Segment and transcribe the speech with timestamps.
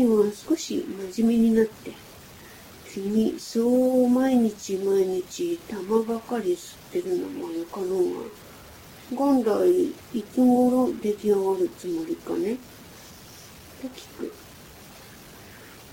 [0.00, 1.92] 人は少し真面目になって、
[2.92, 8.20] 君、そう毎日毎日玉ばかり吸ってるのもよかろうが、
[9.10, 12.56] 元来いつ頃出来上がるつもりかね
[13.80, 14.32] と聞く。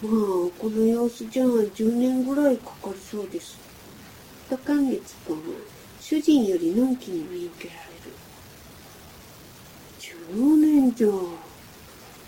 [0.01, 0.11] まあ、
[0.59, 3.57] この様子じゃ10年ぐらいかかりそうです。
[4.49, 5.41] と寛月君は
[5.99, 8.11] 主人よりのんきに見受けられる
[9.99, 11.07] ？10年じゃ、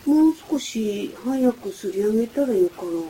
[0.08, 3.04] もう少し早くすり上げたらよかろう。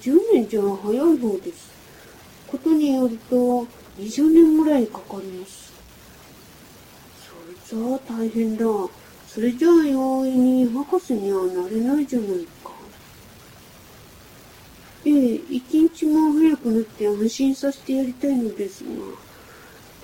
[0.00, 1.72] 10年じゃ早い方です。
[2.46, 3.66] ことによると
[3.98, 5.72] 20年ぐらいかかります。
[7.26, 8.64] それじゃあ大変だ。
[9.26, 12.70] それじゃあ容易に博士にはなれないじゃないか。
[15.04, 18.90] ええ、一日も早くなって安心させてやりたいのですが、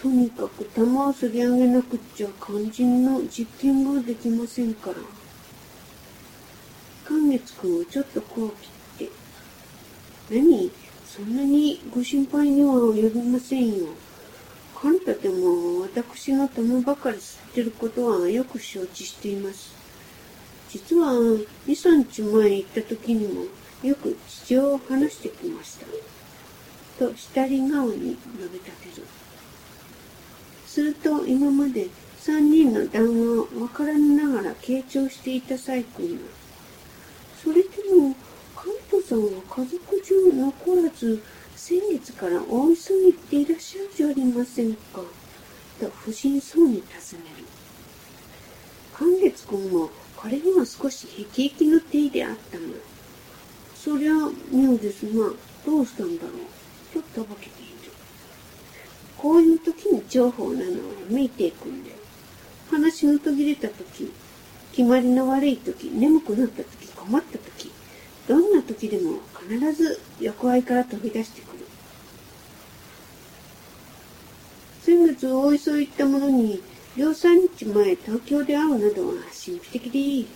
[0.02, 4.96] とにかく弾をすり上げなくっちゃ肝心の実験ができませんから。
[7.08, 8.50] 寛月君はちょっとこう
[8.98, 10.70] 切って、何？
[11.06, 13.86] そんなにご心配には及びませんよ。
[14.82, 19.74] あんたでも私が玉ばかり吸ってることはよく承知しています。
[20.68, 23.44] 実は2、3日前行った時にも
[23.82, 25.86] よく事情を話してきました。
[26.98, 29.06] と下り顔に述べ立てる。
[30.66, 31.88] すると今まで
[32.20, 36.22] 3人の談話を分からぬながら傾聴していた細君が、
[37.86, 38.14] それでも
[38.56, 41.22] 関東さんは家族中残らず
[41.54, 45.02] 先月から大急ぎっていらっしゃるじゃありませんか。
[45.80, 47.44] と不審そうに尋ねる。
[48.94, 52.64] 寛月君もこれには少しへきへきの手であったが、
[53.74, 54.12] そりゃ
[54.50, 55.32] 妙ですが、
[55.64, 57.02] どうしたんだろう。
[57.02, 57.92] ととぼけている。
[59.16, 60.70] こういう時に重宝なのは
[61.08, 61.90] メイテイ君で、
[62.70, 64.10] 話の途切れた時、
[64.72, 67.72] 決まりの悪い時、眠くなった時、困った時、
[68.28, 71.66] どんな時でも必ず横合いから飛び出してくる。
[74.82, 76.62] 先月大磯行った者に、
[76.96, 80.26] 両三日前東京で会うなどは神秘的でいい。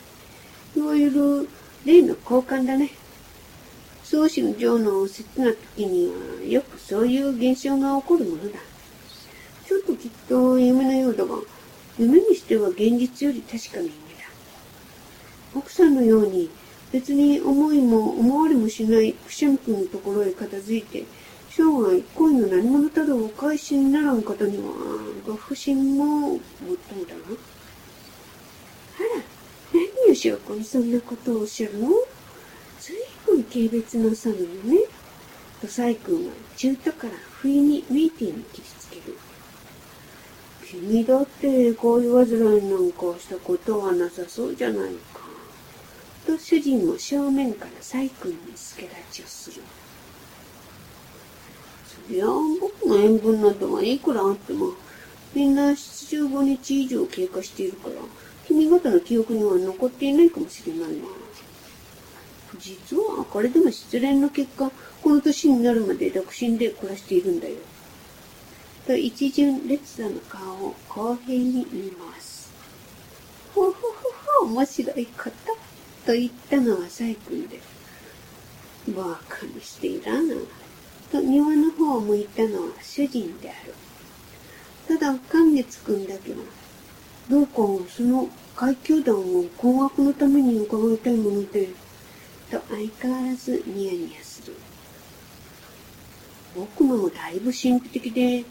[0.77, 1.49] いわゆる
[1.85, 2.91] 例の交換だね。
[4.05, 8.59] 宗師の上の切な時にはよくそういう現象が起こるものだ。
[9.67, 11.37] ちょっときっと夢のようだが、
[11.99, 13.95] 夢にしては現実より確かな夢だ。
[15.55, 16.51] 奥さんのように
[16.93, 21.05] 別に思いも思われもしないくしゃみ君のところへ片付いて、
[21.51, 24.73] 生涯恋の何者たるお返しにならん方には、
[25.27, 26.39] ご不審ももっ
[26.89, 27.21] ともだな。
[28.99, 29.23] あら、
[30.05, 31.89] 何をしようこにそんなことをおっしゃるの？
[32.81, 32.97] ずい
[33.27, 34.81] ぶん軽蔑なさるのね。
[35.61, 39.17] とサイ君は中途から不意にメイティに切りつける。
[40.67, 42.27] 君だってこういう煩
[42.59, 45.20] いなんかしたことはなさそうじゃないか。
[46.27, 49.63] と主人も正面からサイ君に助立ちをする。
[51.87, 52.27] そりゃ
[52.61, 54.75] 僕の塩分などはいくらあっても、
[55.35, 57.95] みんな75日以上経過しているから、
[58.47, 61.09] 君方の記憶には残っていないかもしれないわ。
[62.59, 64.71] 実はこれでも失恋の結果、
[65.03, 67.55] この年になるまで独身で暮らしているんだよ。
[68.87, 72.51] と一巡列座の顔を公平に言います。
[73.55, 73.77] ほほほ
[74.41, 75.31] ほ、面白いこ
[76.07, 76.13] と。
[76.13, 77.61] 言ったのは細君で、
[78.89, 80.35] バカにしていらな。
[81.11, 83.75] と庭の方を向いたのは主人である。
[84.89, 86.39] ただ、寛月君だけは、
[87.29, 87.55] どうか
[87.89, 91.69] その階級団を工学のために伺いたいもので、
[92.51, 94.55] と相変わらずニヤニヤする。
[96.57, 98.45] 僕もだいぶ神秘的で、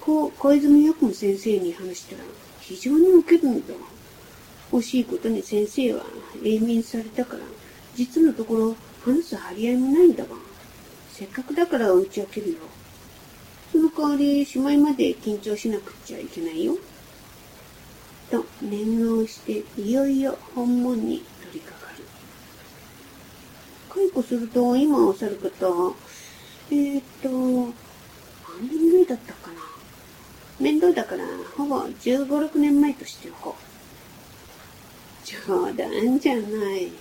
[0.00, 2.22] こう、小泉役務先生に話したら
[2.60, 3.74] 非常に受けるんだ。
[4.72, 6.04] 欲しいことに先生は
[6.42, 7.42] 永眠されたから、
[7.94, 10.30] 実のところ話す張り合いもないんだが、
[11.12, 12.58] せっかくだから打ち明けるよ。
[13.72, 16.76] その代わり、しまいまで緊張しなくちゃいけないよ。
[18.30, 22.04] と念をして、いよいよ本門に取り掛かる。
[23.88, 25.94] 解雇すると、今おさる方、
[26.70, 29.60] えー、っと、何年ぐらいだったかな。
[30.58, 31.24] 面倒だから、
[31.56, 33.75] ほぼ15、6年前としておこう。
[35.26, 36.92] 冗談じゃない。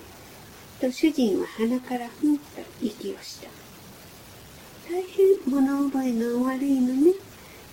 [0.82, 2.44] と主人は鼻からふんと
[2.82, 3.48] 息をした。
[4.90, 7.14] 大変物覚えが悪いのね。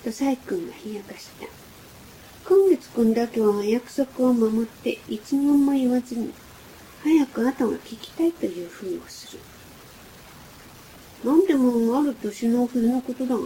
[0.04, 1.46] とサイ君が冷やかした。
[2.46, 6.34] 今月君だけは約束を守って一言も言わずに、
[7.02, 9.38] 早く後が聞きたいというふうをする。
[11.24, 13.40] 何でもある年の冬のことだが、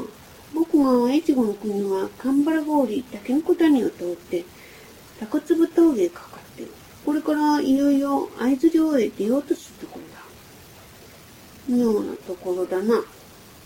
[0.52, 4.44] 僕が越後の国は神原郡竹の子谷を通って、
[5.20, 6.72] 高粒峠へかかってる。
[7.06, 10.00] これからいよいよ合図寮へ出ようとするとこ
[11.68, 11.94] ろだ。
[11.94, 13.00] 妙なところだな。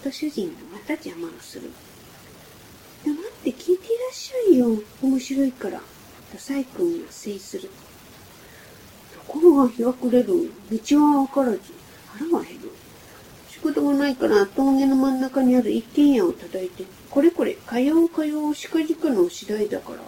[0.04, 1.70] と主人がまた邪魔をする。
[3.02, 3.76] 黙って聞いていら
[4.10, 4.82] っしゃいよ。
[5.02, 5.78] 面白いから。
[5.78, 7.70] とサイ君が制する。
[9.26, 10.52] ところが日が暮れる。
[10.70, 11.60] 道はわからず、
[12.08, 12.70] 腹は減る。
[13.48, 19.98] 仕事がないから峠の真ん中にある一軒家を叩いて、これこれ、かようかようしかじかの次第だから、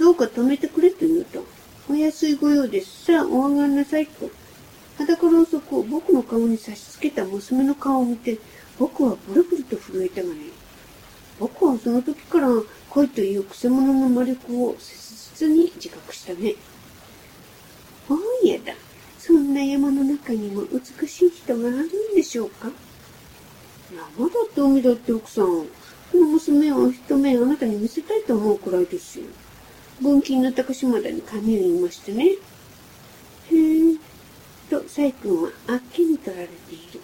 [0.00, 1.44] どうか止めてくれと言うと、
[1.90, 3.06] お安いご用です。
[3.06, 4.30] さあ、お上がんなさいと。
[4.96, 8.38] 裸ろうそくを僕の顔に差し付けた娘の顔を見て、
[8.78, 10.36] 僕はブルブルと震えたがね。
[11.40, 12.46] 僕はその時から
[12.90, 16.54] 恋というくせ者の魔力を切実に自覚したね。
[18.08, 18.14] お
[18.46, 18.72] いやだ。
[19.18, 22.70] そんな山の中にも美しい人があるんでしょうか
[24.16, 25.44] 山だって海だって奥さん。
[25.44, 25.66] こ
[26.14, 29.24] の娘を一目あなたに見せたいと思うくらいですよ。
[30.00, 32.24] 文金の高島田に髪を言いましてね。
[32.24, 33.96] へえ。
[34.70, 37.00] と、サイ君はあっけに取られている。